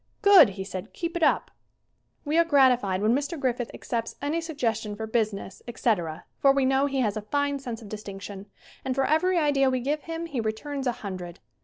"Good," 0.23 0.49
he 0.57 0.63
said, 0.63 0.93
"keep 0.93 1.15
it 1.15 1.21
up!" 1.21 1.51
118 2.23 2.25
SCREEN 2.25 2.25
ACTING 2.25 2.29
We 2.31 2.37
are 2.39 2.49
gratified 2.49 3.01
when 3.03 3.15
Mr. 3.15 3.39
Griffith 3.39 3.69
accepts 3.71 4.15
any 4.19 4.41
suggestion 4.41 4.95
for 4.95 5.05
business, 5.05 5.61
etc., 5.67 6.25
for 6.39 6.51
we 6.51 6.65
know 6.65 6.87
he 6.87 7.01
has 7.01 7.17
a 7.17 7.21
fine 7.21 7.59
sense 7.59 7.83
of 7.83 7.89
distinction 7.89 8.47
and, 8.83 8.95
for 8.95 9.05
every 9.05 9.37
idea 9.37 9.69
we 9.69 9.79
give 9.79 10.01
him, 10.05 10.25
he 10.25 10.39
returns 10.39 10.87
a 10.87 10.91
hundred. 11.05 11.37